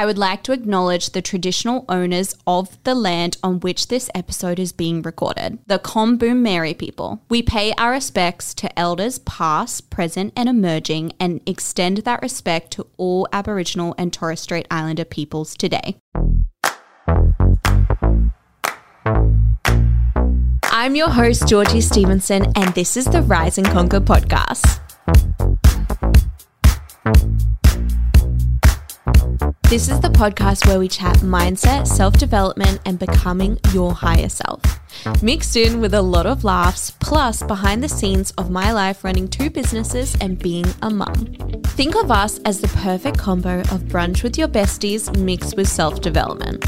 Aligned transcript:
I 0.00 0.06
would 0.06 0.16
like 0.16 0.42
to 0.44 0.52
acknowledge 0.52 1.10
the 1.10 1.20
traditional 1.20 1.84
owners 1.86 2.34
of 2.46 2.82
the 2.84 2.94
land 2.94 3.36
on 3.42 3.60
which 3.60 3.88
this 3.88 4.08
episode 4.14 4.58
is 4.58 4.72
being 4.72 5.02
recorded, 5.02 5.58
the 5.66 5.78
Kombumerri 5.78 6.72
people. 6.78 7.20
We 7.28 7.42
pay 7.42 7.74
our 7.76 7.90
respects 7.90 8.54
to 8.54 8.78
elders 8.78 9.18
past, 9.18 9.90
present, 9.90 10.32
and 10.34 10.48
emerging, 10.48 11.12
and 11.20 11.42
extend 11.44 11.98
that 11.98 12.22
respect 12.22 12.70
to 12.70 12.86
all 12.96 13.28
Aboriginal 13.30 13.94
and 13.98 14.10
Torres 14.10 14.40
Strait 14.40 14.66
Islander 14.70 15.04
peoples 15.04 15.54
today. 15.54 15.98
I'm 20.72 20.94
your 20.94 21.10
host, 21.10 21.46
Georgie 21.46 21.82
Stevenson, 21.82 22.50
and 22.56 22.72
this 22.72 22.96
is 22.96 23.04
the 23.04 23.20
Rise 23.20 23.58
and 23.58 23.66
Conquer 23.66 24.00
podcast. 24.00 24.80
This 29.70 29.88
is 29.88 30.00
the 30.00 30.08
podcast 30.08 30.66
where 30.66 30.78
we 30.78 30.88
chat 30.88 31.18
mindset, 31.18 31.86
self 31.86 32.18
development, 32.18 32.80
and 32.84 32.98
becoming 32.98 33.58
your 33.72 33.94
higher 33.94 34.28
self. 34.28 34.60
Mixed 35.22 35.56
in 35.56 35.80
with 35.80 35.94
a 35.94 36.02
lot 36.02 36.26
of 36.26 36.44
laughs, 36.44 36.90
plus 36.90 37.42
behind 37.42 37.82
the 37.82 37.88
scenes 37.88 38.32
of 38.32 38.50
my 38.50 38.72
life 38.72 39.04
running 39.04 39.28
two 39.28 39.48
businesses 39.48 40.16
and 40.20 40.38
being 40.38 40.66
a 40.82 40.90
mum. 40.90 41.14
Think 41.64 41.94
of 41.94 42.10
us 42.10 42.38
as 42.44 42.60
the 42.60 42.68
perfect 42.68 43.16
combo 43.16 43.60
of 43.60 43.84
brunch 43.84 44.22
with 44.22 44.36
your 44.36 44.48
besties 44.48 45.16
mixed 45.16 45.56
with 45.56 45.68
self 45.68 46.00
development. 46.00 46.64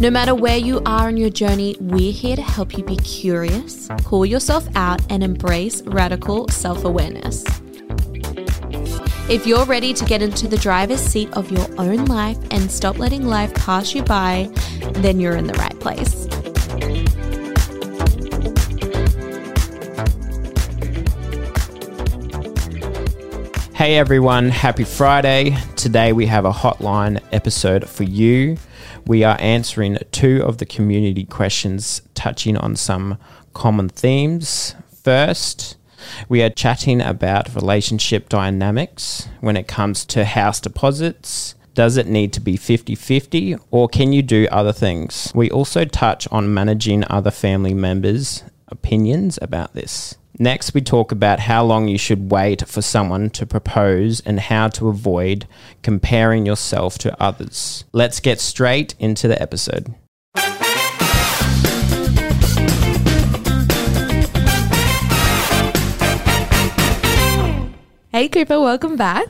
No 0.00 0.10
matter 0.10 0.34
where 0.34 0.58
you 0.58 0.80
are 0.86 1.08
on 1.08 1.16
your 1.16 1.30
journey, 1.30 1.76
we're 1.80 2.12
here 2.12 2.36
to 2.36 2.42
help 2.42 2.78
you 2.78 2.84
be 2.84 2.96
curious, 2.96 3.88
call 4.04 4.24
yourself 4.24 4.66
out, 4.74 5.02
and 5.10 5.22
embrace 5.22 5.82
radical 5.82 6.48
self 6.48 6.84
awareness. 6.84 7.44
If 9.26 9.46
you're 9.46 9.64
ready 9.64 9.94
to 9.94 10.04
get 10.04 10.20
into 10.20 10.46
the 10.48 10.58
driver's 10.58 11.00
seat 11.00 11.32
of 11.32 11.50
your 11.50 11.66
own 11.78 12.04
life 12.04 12.36
and 12.50 12.70
stop 12.70 12.98
letting 12.98 13.26
life 13.26 13.54
pass 13.54 13.94
you 13.94 14.02
by, 14.02 14.50
then 14.96 15.18
you're 15.18 15.34
in 15.34 15.46
the 15.46 15.54
right 15.54 15.80
place. 15.80 16.26
Hey 23.74 23.96
everyone, 23.96 24.50
happy 24.50 24.84
Friday. 24.84 25.56
Today 25.74 26.12
we 26.12 26.26
have 26.26 26.44
a 26.44 26.52
hotline 26.52 27.18
episode 27.32 27.88
for 27.88 28.04
you. 28.04 28.58
We 29.06 29.24
are 29.24 29.38
answering 29.40 29.96
two 30.12 30.42
of 30.42 30.58
the 30.58 30.66
community 30.66 31.24
questions 31.24 32.02
touching 32.14 32.58
on 32.58 32.76
some 32.76 33.16
common 33.54 33.88
themes. 33.88 34.74
First, 35.02 35.78
we 36.28 36.42
are 36.42 36.50
chatting 36.50 37.00
about 37.00 37.54
relationship 37.54 38.28
dynamics 38.28 39.28
when 39.40 39.56
it 39.56 39.68
comes 39.68 40.04
to 40.06 40.24
house 40.24 40.60
deposits. 40.60 41.54
Does 41.74 41.96
it 41.96 42.06
need 42.06 42.32
to 42.34 42.40
be 42.40 42.56
50 42.56 42.94
50 42.94 43.56
or 43.70 43.88
can 43.88 44.12
you 44.12 44.22
do 44.22 44.46
other 44.50 44.72
things? 44.72 45.32
We 45.34 45.50
also 45.50 45.84
touch 45.84 46.28
on 46.30 46.54
managing 46.54 47.04
other 47.10 47.30
family 47.30 47.74
members' 47.74 48.44
opinions 48.68 49.38
about 49.42 49.74
this. 49.74 50.16
Next, 50.38 50.74
we 50.74 50.80
talk 50.80 51.12
about 51.12 51.40
how 51.40 51.64
long 51.64 51.86
you 51.86 51.96
should 51.96 52.32
wait 52.32 52.66
for 52.66 52.82
someone 52.82 53.30
to 53.30 53.46
propose 53.46 54.20
and 54.20 54.40
how 54.40 54.66
to 54.68 54.88
avoid 54.88 55.46
comparing 55.82 56.44
yourself 56.44 56.98
to 56.98 57.22
others. 57.22 57.84
Let's 57.92 58.18
get 58.18 58.40
straight 58.40 58.96
into 58.98 59.28
the 59.28 59.40
episode. 59.40 59.94
Hey, 68.24 68.30
Coopa, 68.30 68.58
welcome 68.58 68.96
back. 68.96 69.28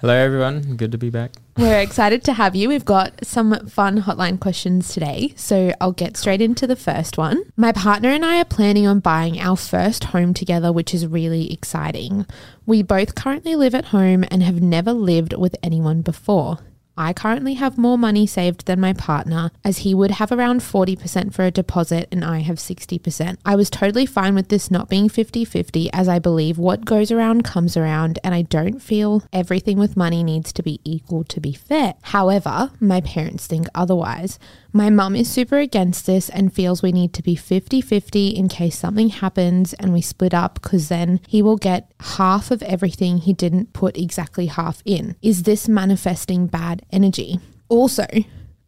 Hello, 0.00 0.14
everyone. 0.14 0.76
Good 0.76 0.92
to 0.92 0.96
be 0.96 1.10
back. 1.10 1.32
We're 1.58 1.80
excited 1.80 2.24
to 2.24 2.32
have 2.32 2.56
you. 2.56 2.70
We've 2.70 2.86
got 2.86 3.22
some 3.22 3.68
fun 3.68 4.00
hotline 4.00 4.40
questions 4.40 4.94
today, 4.94 5.34
so 5.36 5.74
I'll 5.78 5.92
get 5.92 6.16
straight 6.16 6.40
into 6.40 6.66
the 6.66 6.74
first 6.74 7.18
one. 7.18 7.42
My 7.54 7.70
partner 7.72 8.08
and 8.08 8.24
I 8.24 8.40
are 8.40 8.46
planning 8.46 8.86
on 8.86 9.00
buying 9.00 9.38
our 9.38 9.58
first 9.58 10.04
home 10.04 10.32
together, 10.32 10.72
which 10.72 10.94
is 10.94 11.06
really 11.06 11.52
exciting. 11.52 12.24
We 12.64 12.82
both 12.82 13.14
currently 13.14 13.56
live 13.56 13.74
at 13.74 13.88
home 13.88 14.24
and 14.30 14.42
have 14.42 14.62
never 14.62 14.94
lived 14.94 15.34
with 15.34 15.54
anyone 15.62 16.00
before. 16.00 16.60
I 16.96 17.12
currently 17.12 17.54
have 17.54 17.78
more 17.78 17.96
money 17.96 18.26
saved 18.26 18.66
than 18.66 18.80
my 18.80 18.92
partner, 18.92 19.50
as 19.64 19.78
he 19.78 19.94
would 19.94 20.12
have 20.12 20.32
around 20.32 20.60
40% 20.60 21.32
for 21.32 21.44
a 21.44 21.50
deposit 21.50 22.08
and 22.12 22.24
I 22.24 22.40
have 22.40 22.56
60%. 22.56 23.36
I 23.44 23.56
was 23.56 23.70
totally 23.70 24.06
fine 24.06 24.34
with 24.34 24.48
this 24.48 24.70
not 24.70 24.88
being 24.88 25.08
50 25.08 25.44
50, 25.44 25.90
as 25.92 26.08
I 26.08 26.18
believe 26.18 26.58
what 26.58 26.84
goes 26.84 27.10
around 27.10 27.44
comes 27.44 27.76
around, 27.76 28.18
and 28.22 28.34
I 28.34 28.42
don't 28.42 28.80
feel 28.80 29.24
everything 29.32 29.78
with 29.78 29.96
money 29.96 30.22
needs 30.22 30.52
to 30.52 30.62
be 30.62 30.80
equal 30.84 31.24
to 31.24 31.40
be 31.40 31.52
fair. 31.52 31.94
However, 32.02 32.70
my 32.80 33.00
parents 33.00 33.46
think 33.46 33.66
otherwise. 33.74 34.38
My 34.72 34.88
mum 34.88 35.16
is 35.16 35.28
super 35.28 35.58
against 35.58 36.06
this 36.06 36.28
and 36.28 36.52
feels 36.52 36.82
we 36.82 36.92
need 36.92 37.12
to 37.14 37.22
be 37.22 37.34
50 37.34 37.80
50 37.80 38.28
in 38.28 38.48
case 38.48 38.78
something 38.78 39.08
happens 39.08 39.72
and 39.74 39.92
we 39.92 40.00
split 40.00 40.32
up 40.32 40.54
because 40.54 40.88
then 40.88 41.20
he 41.26 41.42
will 41.42 41.56
get 41.56 41.89
half 42.00 42.50
of 42.50 42.62
everything 42.62 43.18
he 43.18 43.32
didn't 43.32 43.72
put 43.72 43.96
exactly 43.96 44.46
half 44.46 44.82
in. 44.84 45.16
Is 45.22 45.44
this 45.44 45.68
manifesting 45.68 46.46
bad 46.46 46.82
energy? 46.90 47.40
Also, 47.68 48.06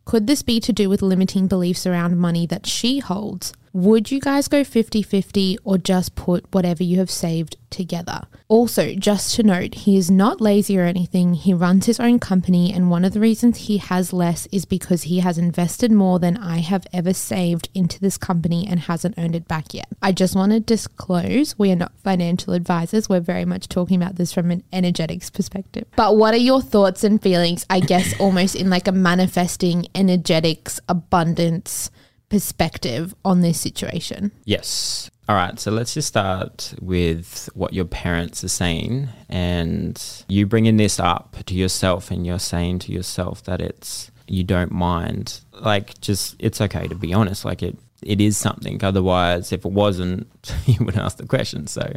could 0.05 0.27
this 0.27 0.43
be 0.43 0.61
to 0.61 0.73
do 0.73 0.89
with 0.89 1.03
limiting 1.03 1.47
beliefs 1.47 1.87
around 1.87 2.19
money 2.19 2.47
that 2.47 2.67
she 2.67 2.99
holds? 2.99 3.53
Would 3.75 4.11
you 4.11 4.21
guys 4.21 4.49
go 4.49 4.65
50 4.65 5.03
50 5.03 5.57
or 5.65 5.79
just 5.79 6.15
put 6.15 6.45
whatever 6.53 6.83
you 6.83 6.99
have 6.99 7.11
saved 7.11 7.57
together? 7.71 8.23
Also, 8.47 8.95
just 8.95 9.35
to 9.37 9.43
note, 9.43 9.75
he 9.75 9.97
is 9.97 10.11
not 10.11 10.43
lazy 10.43 10.79
or 10.79 10.85
anything. 10.85 11.33
He 11.33 11.55
runs 11.55 11.87
his 11.87 11.99
own 11.99 12.19
company, 12.19 12.71
and 12.71 12.91
one 12.91 13.03
of 13.03 13.15
the 13.15 13.21
reasons 13.21 13.57
he 13.57 13.79
has 13.79 14.13
less 14.13 14.47
is 14.53 14.67
because 14.67 15.05
he 15.05 15.21
has 15.21 15.39
invested 15.39 15.91
more 15.91 16.19
than 16.19 16.37
I 16.37 16.59
have 16.59 16.87
ever 16.93 17.15
saved 17.15 17.71
into 17.73 17.99
this 17.99 18.19
company 18.19 18.67
and 18.69 18.79
hasn't 18.79 19.15
earned 19.17 19.35
it 19.35 19.49
back 19.49 19.73
yet. 19.73 19.89
I 20.03 20.13
just 20.13 20.37
want 20.37 20.53
to 20.53 20.61
disclose 20.61 21.59
we 21.59 21.73
are 21.73 21.77
not 21.77 21.93
financial 22.05 22.53
advisors. 22.53 23.09
We're 23.09 23.21
very 23.21 23.47
much 23.47 23.71
talking 23.71 24.03
about 24.03 24.17
this 24.17 24.35
from 24.35 24.51
an 24.51 24.65
energetics 24.71 25.31
perspective. 25.31 25.87
But 25.97 26.19
what 26.19 26.35
are 26.35 26.37
your 26.37 26.61
thoughts 26.61 27.05
and 27.05 27.23
feelings, 27.23 27.65
I 27.71 27.81
guess, 27.81 28.13
almost 28.21 28.55
in 28.55 28.69
like 28.69 28.87
a 28.87 28.93
manifesting 28.93 29.87
energetics 29.95 30.79
abundance? 30.91 31.91
Perspective 32.33 33.15
on 33.27 33.43
this 33.43 33.61
situation? 33.61 34.33
Yes. 34.47 35.11
All 35.29 35.37
right, 35.37 35.61
so 35.61 35.71
let's 35.71 35.93
just 35.93 36.09
start 36.09 36.73
with 36.81 37.51
what 37.53 37.75
your 37.75 37.85
parents 37.85 38.43
are 38.43 38.49
saying, 38.49 39.11
and 39.29 40.03
you 40.29 40.47
bringing 40.47 40.79
this 40.79 40.99
up 40.99 41.37
to 41.45 41.55
yourself, 41.55 42.11
and 42.11 42.27
you're 42.27 42.39
saying 42.39 42.79
to 42.81 42.93
yourself 42.93 43.45
that 43.45 43.61
it's 43.61 44.11
you 44.27 44.45
don't 44.45 44.73
mind. 44.73 45.43
Like, 45.53 46.01
just 46.01 46.35
it's 46.39 46.63
okay 46.63 46.89
to 46.89 46.95
be 46.95 47.13
honest. 47.13 47.45
Like, 47.45 47.63
it 47.63 47.77
it 48.03 48.21
is 48.21 48.37
something. 48.37 48.83
Otherwise, 48.83 49.53
if 49.53 49.65
it 49.65 49.73
wasn't, 49.73 50.27
you 50.67 50.77
wouldn't 50.81 51.03
ask 51.03 51.17
the 51.17 51.27
question. 51.27 51.67
So, 51.67 51.93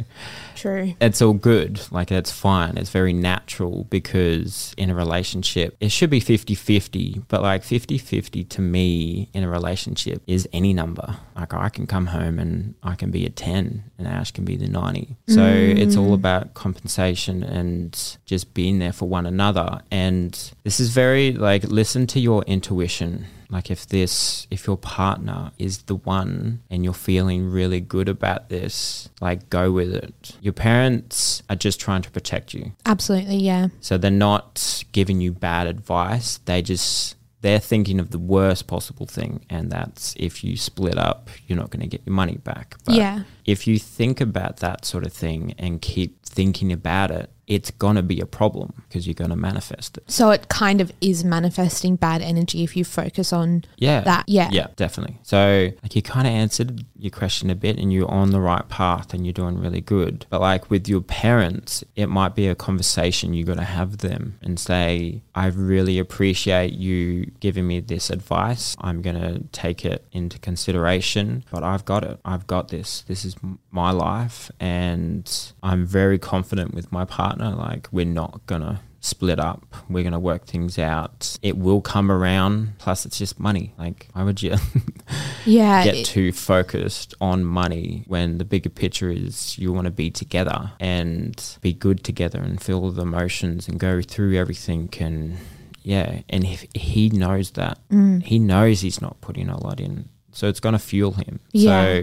true. 0.54 0.94
It's 1.00 1.20
all 1.22 1.32
good. 1.32 1.80
Like, 1.90 2.10
it's 2.12 2.30
fine. 2.30 2.76
It's 2.76 2.90
very 2.90 3.12
natural 3.12 3.84
because 3.84 4.74
in 4.76 4.90
a 4.90 4.94
relationship, 4.94 5.76
it 5.80 5.90
should 5.90 6.10
be 6.10 6.20
50 6.20 6.54
50. 6.54 7.22
But 7.28 7.42
like 7.42 7.62
50 7.62 7.98
50 7.98 8.44
to 8.44 8.60
me 8.60 9.28
in 9.32 9.42
a 9.42 9.48
relationship 9.48 10.22
is 10.26 10.48
any 10.52 10.72
number. 10.72 11.16
Like, 11.34 11.54
I 11.54 11.68
can 11.68 11.86
come 11.86 12.06
home 12.06 12.38
and 12.38 12.74
I 12.82 12.94
can 12.94 13.10
be 13.10 13.26
a 13.26 13.30
10 13.30 13.84
and 13.98 14.08
Ash 14.08 14.30
can 14.30 14.44
be 14.44 14.56
the 14.56 14.68
90. 14.68 15.16
So, 15.28 15.40
mm. 15.40 15.78
it's 15.78 15.96
all 15.96 16.14
about 16.14 16.54
compensation 16.54 17.42
and 17.42 18.18
just 18.24 18.54
being 18.54 18.78
there 18.78 18.92
for 18.92 19.08
one 19.08 19.26
another. 19.26 19.80
And 19.90 20.32
this 20.64 20.80
is 20.80 20.90
very 20.90 21.32
like, 21.32 21.64
listen 21.64 22.06
to 22.08 22.20
your 22.20 22.42
intuition 22.44 23.26
like 23.48 23.70
if 23.70 23.86
this, 23.86 24.46
if 24.50 24.66
your 24.66 24.76
partner 24.76 25.52
is 25.58 25.82
the 25.82 25.94
one 25.96 26.62
and 26.70 26.84
you're 26.84 26.94
feeling 26.94 27.50
really 27.50 27.80
good 27.80 28.08
about 28.08 28.48
this, 28.48 29.08
like 29.20 29.48
go 29.50 29.72
with 29.72 29.94
it. 29.94 30.36
Your 30.40 30.52
parents 30.52 31.42
are 31.48 31.56
just 31.56 31.80
trying 31.80 32.02
to 32.02 32.10
protect 32.10 32.54
you. 32.54 32.72
Absolutely, 32.84 33.36
yeah. 33.36 33.68
So 33.80 33.98
they're 33.98 34.10
not 34.10 34.84
giving 34.92 35.20
you 35.20 35.32
bad 35.32 35.66
advice. 35.66 36.38
They 36.38 36.62
just 36.62 37.16
they're 37.42 37.60
thinking 37.60 38.00
of 38.00 38.10
the 38.10 38.18
worst 38.18 38.66
possible 38.66 39.06
thing, 39.06 39.44
and 39.48 39.70
that's 39.70 40.14
if 40.18 40.42
you 40.42 40.56
split 40.56 40.98
up, 40.98 41.28
you're 41.46 41.58
not 41.58 41.70
going 41.70 41.82
to 41.82 41.86
get 41.86 42.02
your 42.04 42.14
money 42.14 42.38
back. 42.38 42.76
But 42.84 42.96
yeah. 42.96 43.22
If 43.44 43.66
you 43.66 43.78
think 43.78 44.20
about 44.20 44.56
that 44.58 44.84
sort 44.84 45.06
of 45.06 45.12
thing 45.12 45.54
and 45.58 45.80
keep 45.80 46.24
thinking 46.24 46.72
about 46.72 47.10
it, 47.10 47.30
it's 47.46 47.70
going 47.70 47.96
to 47.96 48.02
be 48.02 48.20
a 48.20 48.26
problem 48.26 48.82
because 48.88 49.06
you're 49.06 49.14
going 49.14 49.30
to 49.30 49.36
manifest 49.36 49.96
it. 49.98 50.10
So 50.10 50.30
it 50.30 50.48
kind 50.48 50.80
of 50.80 50.92
is 51.00 51.24
manifesting 51.24 51.96
bad 51.96 52.20
energy 52.20 52.64
if 52.64 52.76
you 52.76 52.84
focus 52.84 53.32
on 53.32 53.64
yeah. 53.76 54.00
that. 54.00 54.24
Yeah. 54.28 54.48
Yeah, 54.50 54.68
definitely. 54.74 55.18
So 55.22 55.70
like 55.82 55.94
you 55.94 56.02
kind 56.02 56.26
of 56.26 56.32
answered 56.32 56.84
your 56.98 57.10
question 57.10 57.48
a 57.50 57.54
bit 57.54 57.78
and 57.78 57.92
you're 57.92 58.10
on 58.10 58.30
the 58.30 58.40
right 58.40 58.68
path 58.68 59.14
and 59.14 59.24
you're 59.24 59.32
doing 59.32 59.58
really 59.58 59.80
good. 59.80 60.26
But 60.28 60.40
like 60.40 60.70
with 60.70 60.88
your 60.88 61.02
parents, 61.02 61.84
it 61.94 62.06
might 62.06 62.34
be 62.34 62.48
a 62.48 62.54
conversation 62.54 63.32
you 63.32 63.44
got 63.44 63.58
to 63.58 63.64
have 63.64 63.98
them 63.98 64.38
and 64.42 64.58
say, 64.58 65.22
I 65.34 65.46
really 65.46 65.98
appreciate 65.98 66.72
you 66.72 67.30
giving 67.38 67.66
me 67.66 67.78
this 67.80 68.10
advice. 68.10 68.76
I'm 68.80 69.02
going 69.02 69.20
to 69.20 69.44
take 69.52 69.84
it 69.84 70.04
into 70.10 70.38
consideration, 70.40 71.44
but 71.52 71.62
I've 71.62 71.84
got 71.84 72.02
it. 72.02 72.18
I've 72.24 72.46
got 72.48 72.68
this. 72.68 73.02
This 73.02 73.24
is 73.24 73.36
my 73.70 73.92
life 73.92 74.50
and 74.58 75.52
I'm 75.62 75.86
very 75.86 76.18
confident 76.18 76.74
with 76.74 76.90
my 76.90 77.04
partner. 77.04 77.35
Like 77.38 77.88
we're 77.92 78.04
not 78.06 78.44
going 78.46 78.62
to 78.62 78.80
split 79.00 79.38
up. 79.38 79.64
We're 79.88 80.02
going 80.02 80.12
to 80.14 80.18
work 80.18 80.46
things 80.46 80.78
out. 80.78 81.38
It 81.42 81.56
will 81.56 81.80
come 81.80 82.10
around. 82.10 82.72
Plus, 82.78 83.06
it's 83.06 83.18
just 83.18 83.38
money. 83.38 83.72
Like, 83.78 84.08
why 84.14 84.24
would 84.24 84.42
you 84.42 84.56
Yeah. 85.44 85.84
get 85.84 85.94
it- 85.94 86.06
too 86.06 86.32
focused 86.32 87.14
on 87.20 87.44
money 87.44 88.02
when 88.08 88.38
the 88.38 88.44
bigger 88.44 88.70
picture 88.70 89.10
is 89.10 89.56
you 89.58 89.72
want 89.72 89.84
to 89.84 89.90
be 89.92 90.10
together 90.10 90.72
and 90.80 91.40
be 91.60 91.72
good 91.72 92.02
together 92.02 92.40
and 92.40 92.60
feel 92.60 92.90
the 92.90 93.02
emotions 93.02 93.68
and 93.68 93.78
go 93.78 94.02
through 94.02 94.34
everything 94.36 94.88
and 94.98 95.36
yeah 95.84 96.22
and 96.28 96.44
if 96.44 96.64
he 96.74 97.08
knows 97.10 97.52
that 97.52 97.78
Mm. 97.90 98.22
he 98.24 98.40
knows 98.40 98.80
he's 98.80 99.00
not 99.00 99.20
putting 99.20 99.48
a 99.48 99.62
lot 99.62 99.78
in 99.78 100.08
so 100.32 100.48
it's 100.48 100.58
going 100.58 100.72
to 100.72 100.80
fuel 100.80 101.12
him 101.12 101.38
Yeah. 101.52 101.70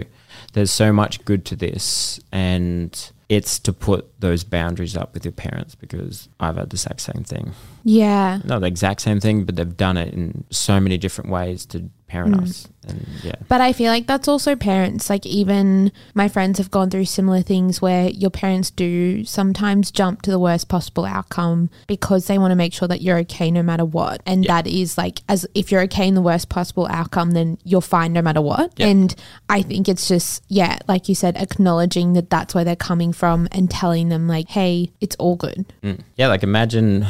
there's 0.54 0.70
so 0.70 0.90
much 0.90 1.22
good 1.26 1.44
to 1.46 1.56
this 1.56 2.18
and 2.32 3.10
it's 3.28 3.58
to 3.60 3.72
put 3.72 4.20
those 4.20 4.44
boundaries 4.44 4.96
up 4.96 5.14
with 5.14 5.24
your 5.24 5.32
parents 5.32 5.74
because 5.74 6.28
I've 6.38 6.56
had 6.56 6.70
the 6.70 6.74
exact 6.74 7.00
same 7.00 7.24
thing. 7.24 7.52
yeah. 7.82 8.40
Not 8.44 8.60
the 8.60 8.66
exact 8.66 9.00
same 9.00 9.20
thing, 9.20 9.44
but 9.44 9.56
they've 9.56 9.76
done 9.76 9.96
it 9.96 10.12
in 10.12 10.44
so 10.50 10.78
many 10.80 10.98
different 10.98 11.30
ways 11.30 11.64
to 11.66 11.88
parent 12.06 12.36
Mm. 12.36 12.42
us. 12.42 12.68
And 12.86 13.06
yeah. 13.22 13.32
But 13.48 13.60
I 13.62 13.72
feel 13.72 13.90
like 13.90 14.06
that's 14.06 14.28
also 14.28 14.54
parents. 14.54 15.08
Like, 15.08 15.24
even 15.24 15.90
my 16.14 16.28
friends 16.28 16.58
have 16.58 16.70
gone 16.70 16.90
through 16.90 17.06
similar 17.06 17.40
things 17.40 17.80
where 17.80 18.08
your 18.10 18.28
parents 18.30 18.70
do 18.70 19.24
sometimes 19.24 19.90
jump 19.90 20.20
to 20.22 20.30
the 20.30 20.38
worst 20.38 20.68
possible 20.68 21.06
outcome 21.06 21.70
because 21.86 22.26
they 22.26 22.38
want 22.38 22.52
to 22.52 22.56
make 22.56 22.74
sure 22.74 22.86
that 22.88 23.00
you're 23.00 23.18
okay 23.20 23.50
no 23.50 23.62
matter 23.62 23.84
what. 23.86 24.20
And 24.26 24.44
Yeah. 24.44 24.54
that 24.62 24.66
is 24.68 24.98
like, 24.98 25.22
as 25.28 25.46
if 25.54 25.72
you're 25.72 25.80
okay 25.82 26.06
in 26.06 26.14
the 26.14 26.20
worst 26.22 26.50
possible 26.50 26.86
outcome, 26.90 27.30
then 27.30 27.56
you're 27.64 27.80
fine 27.80 28.12
no 28.12 28.20
matter 28.22 28.42
what. 28.42 28.72
Yeah. 28.76 28.88
And 28.88 29.14
I 29.48 29.62
think 29.62 29.88
it's 29.88 30.06
just, 30.06 30.42
yeah, 30.48 30.78
like 30.86 31.08
you 31.08 31.14
said, 31.14 31.36
acknowledging 31.38 32.12
that 32.12 32.28
that's 32.28 32.54
where 32.54 32.64
they're 32.64 32.76
coming 32.76 33.12
from 33.14 33.48
and 33.50 33.70
telling 33.70 34.10
them, 34.10 34.28
like, 34.28 34.48
hey, 34.50 34.90
it's 35.00 35.16
all 35.16 35.36
good. 35.36 35.64
Mm. 35.82 36.00
Yeah, 36.16 36.28
like 36.28 36.42
imagine 36.42 37.06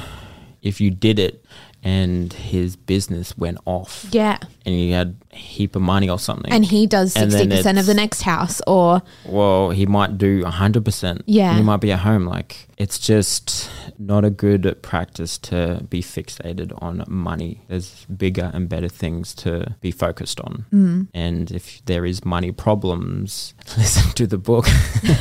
if 0.62 0.81
you 0.81 0.91
did 0.91 1.19
it 1.19 1.44
and 1.85 2.33
his 2.33 2.77
business 2.77 3.37
went 3.37 3.59
off 3.67 4.07
Yeah. 4.11 4.39
and 4.65 4.75
he 4.75 4.91
had 4.91 5.17
a 5.33 5.37
heap 5.37 5.77
of 5.77 5.83
money 5.83 6.09
or 6.09 6.19
something. 6.19 6.51
And 6.51 6.65
he 6.65 6.87
does 6.87 7.13
60% 7.15 7.79
of 7.79 7.85
the 7.87 7.93
next 7.95 8.23
house 8.23 8.61
or, 8.67 9.03
well, 9.27 9.71
he 9.71 9.85
might 9.87 10.17
do 10.17 10.43
100%. 10.45 11.23
Yeah. 11.27 11.51
And 11.51 11.59
he 11.59 11.63
might 11.63 11.81
be 11.83 11.93
at 11.93 11.99
home. 12.01 12.25
Like, 12.25 12.69
it's 12.79 12.99
just 12.99 13.71
not 13.99 14.25
a 14.25 14.31
good 14.31 14.79
practice 14.83 15.37
to 15.39 15.85
be 15.91 16.01
fixated 16.03 16.73
on 16.83 17.05
money. 17.07 17.61
There's 17.69 18.07
bigger 18.07 18.51
and 18.55 18.69
better 18.69 18.89
things 18.89 19.35
to 19.37 19.77
be 19.83 19.91
focused 19.91 20.41
on. 20.41 20.65
mm, 20.73 21.09
And 21.15 21.51
if 21.51 21.85
there 21.85 22.05
is 22.07 22.25
money 22.25 22.51
problems, 22.51 23.53
listen 23.77 24.11
to 24.15 24.27
the 24.27 24.39
book, 24.39 24.67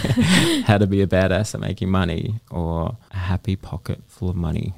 How 0.65 0.77
to 0.77 0.87
Be 0.87 1.01
a 1.01 1.07
Badass 1.07 1.53
at 1.53 1.59
Making 1.61 1.89
Money 1.89 2.39
or 2.49 2.97
A 3.11 3.17
Happy 3.17 3.55
Pocket 3.55 4.01
Full 4.07 4.29
of 4.29 4.35
Money. 4.35 4.73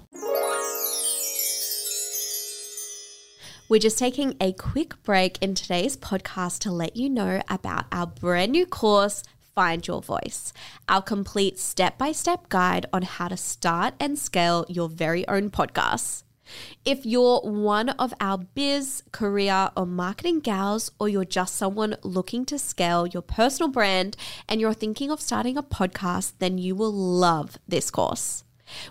We're 3.67 3.79
just 3.79 3.97
taking 3.97 4.35
a 4.39 4.53
quick 4.53 5.01
break 5.01 5.39
in 5.41 5.55
today's 5.55 5.97
podcast 5.97 6.59
to 6.59 6.71
let 6.71 6.95
you 6.95 7.09
know 7.09 7.41
about 7.49 7.85
our 7.91 8.05
brand 8.05 8.51
new 8.51 8.67
course, 8.67 9.23
Find 9.55 9.85
Your 9.87 10.03
Voice, 10.03 10.53
our 10.87 11.01
complete 11.01 11.57
step 11.57 11.97
by 11.97 12.11
step 12.11 12.47
guide 12.49 12.85
on 12.93 13.01
how 13.01 13.27
to 13.27 13.35
start 13.35 13.95
and 13.99 14.19
scale 14.19 14.67
your 14.69 14.87
very 14.87 15.27
own 15.27 15.49
podcasts. 15.49 16.21
If 16.85 17.07
you're 17.07 17.39
one 17.39 17.89
of 17.89 18.13
our 18.19 18.37
biz, 18.37 19.01
career, 19.11 19.71
or 19.75 19.87
marketing 19.87 20.41
gals, 20.41 20.91
or 20.99 21.09
you're 21.09 21.25
just 21.25 21.55
someone 21.55 21.95
looking 22.03 22.45
to 22.45 22.59
scale 22.59 23.07
your 23.07 23.23
personal 23.23 23.71
brand 23.71 24.15
and 24.47 24.61
you're 24.61 24.75
thinking 24.75 25.09
of 25.09 25.19
starting 25.19 25.57
a 25.57 25.63
podcast, 25.63 26.33
then 26.37 26.59
you 26.59 26.75
will 26.75 26.93
love 26.93 27.57
this 27.67 27.89
course. 27.89 28.43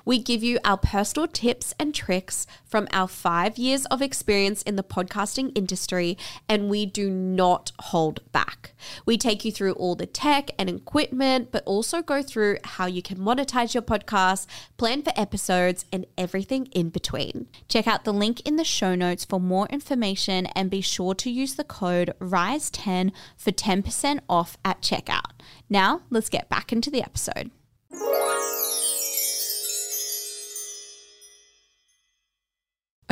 We 0.05 0.19
give 0.19 0.43
you 0.43 0.59
our 0.65 0.77
personal 0.77 1.29
tips 1.29 1.75
and 1.79 1.95
tricks 1.95 2.47
from 2.65 2.89
our 2.93 3.09
five 3.09 3.59
years 3.59 3.87
of 3.87 4.03
experience 4.03 4.63
in 4.63 4.77
the 4.77 4.83
podcasting 4.83 5.53
industry, 5.57 6.17
and 6.49 6.69
we 6.69 6.87
do 6.87 7.11
not 7.11 7.73
hold 7.79 8.21
back. 8.33 8.75
We 9.07 9.17
take 9.17 9.45
you 9.45 9.53
through 9.53 9.73
all 9.73 9.95
the 9.95 10.07
tech 10.07 10.51
and 10.59 10.69
equipment, 10.69 11.51
but 11.53 11.65
also 11.65 12.03
go 12.03 12.23
through 12.23 12.59
how 12.65 12.87
you 12.87 13.03
can 13.03 13.19
monetize 13.19 13.75
your 13.75 13.83
podcast, 13.83 14.47
plan 14.77 15.03
for 15.03 15.13
episodes, 15.17 15.85
and 15.93 16.07
everything 16.17 16.67
in 16.67 16.91
between. 16.91 17.49
Check 17.69 17.87
out 17.87 18.05
the 18.05 18.13
link 18.13 18.41
in 18.47 18.57
the 18.57 18.65
show 18.65 18.95
notes 18.95 19.25
for 19.25 19.41
more 19.41 19.67
information 19.69 20.47
and 20.47 20.71
be 20.71 20.81
sure 20.81 21.15
to 21.15 21.31
use 21.31 21.55
the 21.55 21.65
code 21.65 22.13
RISE10 22.21 23.13
for 23.37 23.51
10% 23.53 24.21
off 24.29 24.57
at 24.65 24.81
checkout. 24.81 25.31
Now, 25.69 26.03
let's 26.11 26.29
get 26.29 26.49
back 26.49 26.73
into 26.73 26.91
the 26.91 27.03
episode. 27.03 27.51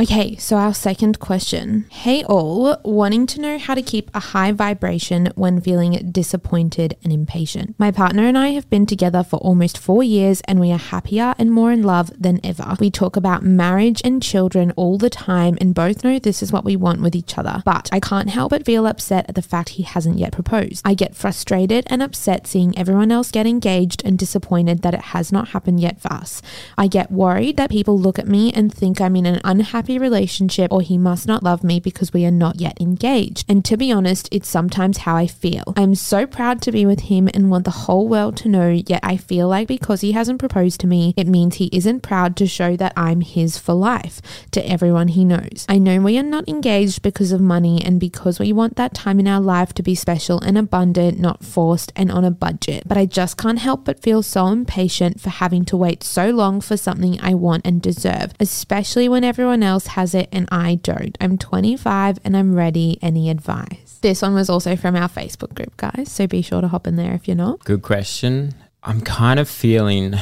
Okay, 0.02 0.34
so 0.34 0.56
our 0.56 0.74
second 0.74 1.20
question. 1.20 1.86
Hey 1.88 2.24
all, 2.24 2.76
wanting 2.84 3.24
to 3.28 3.40
know 3.40 3.56
how 3.56 3.76
to 3.76 3.82
keep 3.82 4.10
a 4.12 4.18
high 4.18 4.50
vibration 4.50 5.28
when 5.36 5.60
feeling 5.60 6.10
disappointed 6.10 6.96
and 7.04 7.12
impatient. 7.12 7.76
My 7.78 7.92
partner 7.92 8.24
and 8.24 8.36
I 8.36 8.48
have 8.48 8.68
been 8.68 8.84
together 8.84 9.22
for 9.22 9.36
almost 9.36 9.78
four 9.78 10.02
years 10.02 10.40
and 10.48 10.58
we 10.58 10.72
are 10.72 10.78
happier 10.78 11.36
and 11.38 11.52
more 11.52 11.70
in 11.70 11.84
love 11.84 12.10
than 12.20 12.40
ever. 12.42 12.74
We 12.80 12.90
talk 12.90 13.14
about 13.14 13.44
marriage 13.44 14.02
and 14.04 14.20
children 14.20 14.72
all 14.72 14.98
the 14.98 15.08
time 15.08 15.56
and 15.60 15.72
both 15.72 16.02
know 16.02 16.18
this 16.18 16.42
is 16.42 16.50
what 16.50 16.64
we 16.64 16.74
want 16.74 17.00
with 17.00 17.14
each 17.14 17.38
other. 17.38 17.62
But 17.64 17.88
I 17.92 18.00
can't 18.00 18.30
help 18.30 18.50
but 18.50 18.66
feel 18.66 18.88
upset 18.88 19.26
at 19.28 19.36
the 19.36 19.40
fact 19.40 19.68
he 19.68 19.84
hasn't 19.84 20.18
yet 20.18 20.32
proposed. 20.32 20.82
I 20.84 20.94
get 20.94 21.14
frustrated 21.14 21.86
and 21.86 22.02
upset 22.02 22.48
seeing 22.48 22.76
everyone 22.76 23.12
else 23.12 23.30
get 23.30 23.46
engaged 23.46 24.02
and 24.04 24.18
disappointed 24.18 24.82
that 24.82 24.94
it 24.94 25.12
has 25.14 25.30
not 25.30 25.50
happened 25.50 25.78
yet 25.78 26.00
for 26.00 26.12
us. 26.12 26.42
I 26.76 26.88
get 26.88 27.12
worried 27.12 27.56
that 27.58 27.70
people 27.70 27.96
look 27.96 28.18
at 28.18 28.26
me 28.26 28.52
and 28.52 28.74
think 28.74 29.00
I'm 29.00 29.14
in 29.14 29.26
an 29.26 29.40
unhappy 29.44 29.91
relationship 29.98 30.72
or 30.72 30.80
he 30.80 30.98
must 30.98 31.26
not 31.26 31.42
love 31.42 31.62
me 31.64 31.80
because 31.80 32.12
we 32.12 32.24
are 32.24 32.30
not 32.30 32.60
yet 32.60 32.80
engaged. 32.80 33.44
And 33.48 33.64
to 33.64 33.76
be 33.76 33.92
honest, 33.92 34.28
it's 34.32 34.48
sometimes 34.48 34.98
how 34.98 35.16
I 35.16 35.26
feel. 35.26 35.74
I'm 35.76 35.94
so 35.94 36.26
proud 36.26 36.62
to 36.62 36.72
be 36.72 36.86
with 36.86 37.00
him 37.00 37.28
and 37.32 37.50
want 37.50 37.64
the 37.64 37.70
whole 37.70 38.08
world 38.08 38.36
to 38.38 38.48
know, 38.48 38.68
yet 38.70 39.00
I 39.02 39.16
feel 39.16 39.48
like 39.48 39.68
because 39.68 40.00
he 40.00 40.12
hasn't 40.12 40.38
proposed 40.38 40.80
to 40.80 40.86
me, 40.86 41.14
it 41.16 41.26
means 41.26 41.56
he 41.56 41.70
isn't 41.72 42.00
proud 42.00 42.36
to 42.36 42.46
show 42.46 42.76
that 42.76 42.92
I'm 42.96 43.20
his 43.20 43.58
for 43.58 43.74
life 43.74 44.20
to 44.52 44.66
everyone 44.68 45.08
he 45.08 45.24
knows. 45.24 45.66
I 45.68 45.78
know 45.78 46.00
we 46.00 46.18
are 46.18 46.22
not 46.22 46.48
engaged 46.48 47.02
because 47.02 47.32
of 47.32 47.40
money 47.40 47.82
and 47.84 48.00
because 48.00 48.38
we 48.38 48.52
want 48.52 48.76
that 48.76 48.94
time 48.94 49.20
in 49.20 49.28
our 49.28 49.40
life 49.40 49.72
to 49.74 49.82
be 49.82 49.94
special 49.94 50.40
and 50.40 50.58
abundant, 50.58 51.18
not 51.18 51.44
forced 51.44 51.92
and 51.96 52.10
on 52.10 52.24
a 52.24 52.30
budget. 52.30 52.84
But 52.86 52.98
I 52.98 53.06
just 53.06 53.36
can't 53.36 53.58
help 53.58 53.84
but 53.84 54.00
feel 54.00 54.22
so 54.22 54.46
impatient 54.48 55.20
for 55.20 55.30
having 55.30 55.64
to 55.66 55.76
wait 55.76 56.02
so 56.02 56.30
long 56.30 56.60
for 56.60 56.76
something 56.76 57.18
I 57.20 57.34
want 57.34 57.66
and 57.66 57.80
deserve, 57.80 58.32
especially 58.40 59.08
when 59.08 59.24
everyone 59.24 59.62
else 59.62 59.81
has 59.88 60.14
it 60.14 60.28
and 60.32 60.48
I 60.50 60.76
don't. 60.76 61.16
I'm 61.20 61.38
25 61.38 62.18
and 62.24 62.36
I'm 62.36 62.54
ready. 62.54 62.98
Any 63.02 63.30
advice? 63.30 63.98
This 64.02 64.22
one 64.22 64.34
was 64.34 64.50
also 64.50 64.76
from 64.76 64.96
our 64.96 65.08
Facebook 65.08 65.54
group, 65.54 65.76
guys. 65.76 66.10
So 66.10 66.26
be 66.26 66.42
sure 66.42 66.60
to 66.60 66.68
hop 66.68 66.86
in 66.86 66.96
there 66.96 67.14
if 67.14 67.28
you're 67.28 67.36
not. 67.36 67.64
Good 67.64 67.82
question. 67.82 68.54
I'm 68.82 69.00
kind 69.00 69.38
of 69.38 69.48
feeling 69.48 70.14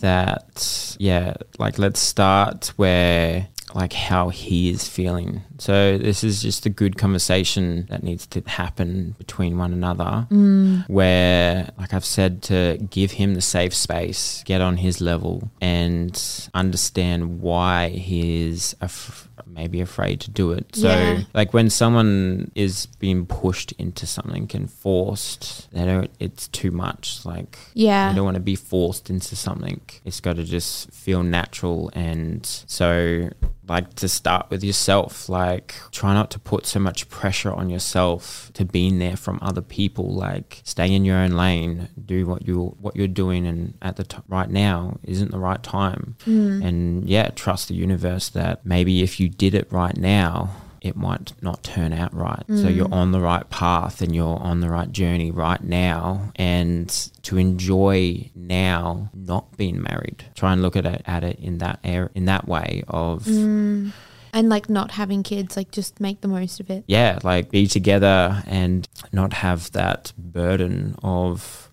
that, 0.00 0.96
yeah, 0.98 1.34
like 1.58 1.78
let's 1.78 2.00
start 2.00 2.72
where, 2.76 3.48
like, 3.74 3.92
how 3.92 4.28
he 4.30 4.70
is 4.70 4.88
feeling. 4.88 5.42
So, 5.58 5.98
this 5.98 6.24
is 6.24 6.42
just 6.42 6.66
a 6.66 6.70
good 6.70 6.96
conversation 6.96 7.86
that 7.90 8.02
needs 8.02 8.26
to 8.28 8.40
happen 8.46 9.14
between 9.18 9.58
one 9.58 9.72
another, 9.72 10.26
mm. 10.30 10.88
where, 10.88 11.70
like 11.78 11.92
I've 11.92 12.04
said, 12.04 12.42
to 12.44 12.78
give 12.90 13.12
him 13.12 13.34
the 13.34 13.40
safe 13.40 13.74
space, 13.74 14.42
get 14.46 14.60
on 14.60 14.76
his 14.78 15.00
level, 15.00 15.50
and 15.60 16.20
understand 16.54 17.40
why 17.40 17.88
he 17.90 18.46
is 18.48 18.76
af- 18.80 19.28
maybe 19.46 19.80
afraid 19.80 20.20
to 20.20 20.30
do 20.30 20.52
it. 20.52 20.74
So, 20.74 20.88
Yeah. 20.88 21.22
like 21.34 21.52
when 21.54 21.70
someone 21.70 22.50
is 22.54 22.86
being 22.98 23.26
pushed 23.26 23.72
into 23.72 24.06
something 24.06 24.50
and 24.54 24.70
forced, 24.70 25.70
they 25.72 25.84
don't. 25.84 26.10
It's 26.20 26.48
too 26.48 26.70
much. 26.70 27.24
Like 27.24 27.58
Yeah. 27.74 28.10
you 28.10 28.16
don't 28.16 28.24
want 28.24 28.34
to 28.36 28.40
be 28.40 28.56
forced 28.56 29.10
into 29.10 29.36
something. 29.36 29.80
It's 30.04 30.20
got 30.20 30.36
to 30.36 30.44
just 30.44 30.90
feel 30.92 31.22
natural. 31.22 31.90
And 31.94 32.44
so, 32.66 33.30
like 33.68 33.94
to 33.94 34.08
start 34.08 34.50
with 34.50 34.64
yourself. 34.64 35.28
Like 35.28 35.74
try 35.90 36.14
not 36.14 36.30
to 36.32 36.38
put 36.38 36.66
so 36.66 36.80
much 36.80 37.08
pressure 37.08 37.52
on 37.52 37.70
yourself 37.70 38.50
to 38.54 38.64
being 38.64 38.98
there 38.98 39.16
from 39.16 39.38
other 39.42 39.62
people. 39.62 40.14
Like 40.14 40.60
stay 40.64 40.92
in 40.92 41.04
your 41.04 41.16
own 41.16 41.32
lane. 41.32 41.88
Do 42.04 42.26
what 42.26 42.46
you 42.46 42.76
what 42.80 42.96
you're 42.96 43.08
doing, 43.08 43.46
and 43.46 43.74
at 43.82 43.96
the 43.96 44.04
t- 44.04 44.18
right 44.28 44.50
now 44.50 44.98
isn't 45.02 45.30
the 45.30 45.38
right 45.38 45.62
time. 45.62 46.16
Mm. 46.26 46.64
And 46.64 47.08
yeah, 47.08 47.28
trust 47.30 47.68
the 47.68 47.74
universe 47.74 48.28
that 48.30 48.64
maybe 48.64 49.02
if 49.02 49.20
you 49.20 49.28
did 49.28 49.54
it 49.54 49.70
right 49.70 49.96
now, 49.96 50.50
it 50.80 50.96
might 50.96 51.32
not 51.42 51.62
turn 51.62 51.92
out 51.92 52.14
right. 52.14 52.44
So 52.48 52.64
mm. 52.64 52.74
you're 52.74 52.92
on 52.92 53.12
the 53.12 53.20
right 53.20 53.48
path 53.50 54.00
and 54.00 54.14
you're 54.14 54.38
on 54.38 54.60
the 54.60 54.68
right 54.68 54.90
journey 54.90 55.30
right 55.30 55.62
now. 55.62 56.32
And 56.36 56.88
to 57.22 57.36
enjoy 57.36 58.30
now 58.34 59.10
not 59.14 59.56
being 59.56 59.82
married, 59.82 60.24
try 60.34 60.52
and 60.52 60.62
look 60.62 60.76
at 60.76 60.86
it 60.86 61.02
at 61.06 61.24
it 61.24 61.38
in 61.38 61.58
that 61.58 61.80
air 61.84 62.10
in 62.14 62.26
that 62.26 62.46
way 62.46 62.82
of 62.88 63.24
mm. 63.24 63.92
And 64.32 64.50
like 64.50 64.68
not 64.68 64.90
having 64.90 65.22
kids, 65.22 65.56
like 65.56 65.70
just 65.70 66.00
make 66.00 66.20
the 66.20 66.28
most 66.28 66.60
of 66.60 66.68
it. 66.70 66.84
yeah, 66.86 67.18
like 67.22 67.50
be 67.50 67.66
together 67.66 68.42
and 68.46 68.86
not 69.10 69.32
have 69.32 69.72
that 69.72 70.12
burden 70.18 70.94
of 71.02 71.67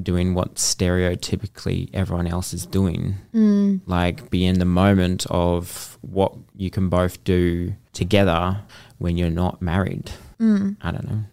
doing 0.00 0.34
what 0.34 0.56
stereotypically 0.56 1.90
everyone 1.92 2.26
else 2.26 2.52
is 2.52 2.66
doing. 2.66 3.16
Mm. 3.34 3.80
Like 3.86 4.30
be 4.30 4.44
in 4.44 4.58
the 4.58 4.64
moment 4.64 5.26
of 5.30 5.98
what 6.00 6.34
you 6.56 6.70
can 6.70 6.88
both 6.88 7.22
do 7.24 7.74
together 7.92 8.60
when 8.98 9.16
you're 9.16 9.30
not 9.30 9.62
married. 9.62 10.10
Mm. 10.40 10.76
I 10.80 10.92
don't 10.92 11.08
know. 11.10 11.24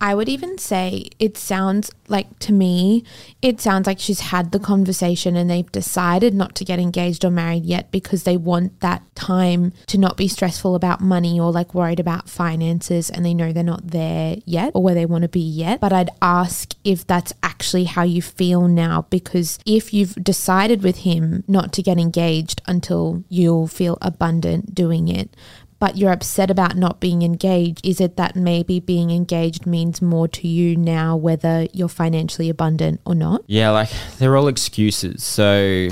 I 0.00 0.14
would 0.14 0.28
even 0.28 0.58
say 0.58 1.08
it 1.18 1.36
sounds 1.36 1.90
like 2.08 2.38
to 2.40 2.52
me, 2.52 3.04
it 3.42 3.60
sounds 3.60 3.86
like 3.86 3.98
she's 3.98 4.20
had 4.20 4.52
the 4.52 4.58
conversation 4.58 5.36
and 5.36 5.50
they've 5.50 5.70
decided 5.70 6.34
not 6.34 6.54
to 6.56 6.64
get 6.64 6.78
engaged 6.78 7.24
or 7.24 7.30
married 7.30 7.64
yet 7.64 7.90
because 7.90 8.22
they 8.22 8.36
want 8.36 8.80
that 8.80 9.02
time 9.14 9.72
to 9.86 9.98
not 9.98 10.16
be 10.16 10.28
stressful 10.28 10.74
about 10.74 11.00
money 11.00 11.38
or 11.38 11.52
like 11.52 11.74
worried 11.74 12.00
about 12.00 12.28
finances 12.28 13.10
and 13.10 13.24
they 13.24 13.34
know 13.34 13.52
they're 13.52 13.62
not 13.62 13.88
there 13.88 14.36
yet 14.44 14.72
or 14.74 14.82
where 14.82 14.94
they 14.94 15.06
want 15.06 15.22
to 15.22 15.28
be 15.28 15.40
yet. 15.40 15.80
But 15.80 15.92
I'd 15.92 16.10
ask 16.22 16.74
if 16.84 17.06
that's 17.06 17.32
actually 17.42 17.84
how 17.84 18.02
you 18.02 18.22
feel 18.22 18.68
now 18.68 19.06
because 19.10 19.58
if 19.66 19.92
you've 19.92 20.14
decided 20.16 20.82
with 20.82 20.98
him 20.98 21.44
not 21.46 21.72
to 21.74 21.82
get 21.82 21.98
engaged 21.98 22.62
until 22.66 23.24
you'll 23.28 23.68
feel 23.68 23.98
abundant 24.00 24.74
doing 24.74 25.08
it, 25.08 25.34
but 25.78 25.96
you're 25.96 26.12
upset 26.12 26.50
about 26.50 26.76
not 26.76 27.00
being 27.00 27.22
engaged, 27.22 27.84
is 27.86 28.00
it 28.00 28.16
that 28.16 28.36
maybe 28.36 28.80
being 28.80 29.10
engaged 29.10 29.66
means 29.66 30.00
more 30.00 30.28
to 30.28 30.48
you 30.48 30.76
now, 30.76 31.16
whether 31.16 31.66
you're 31.72 31.88
financially 31.88 32.48
abundant 32.48 33.00
or 33.04 33.14
not? 33.14 33.42
Yeah, 33.46 33.70
like 33.70 33.90
they're 34.18 34.36
all 34.36 34.48
excuses. 34.48 35.22
So 35.22 35.88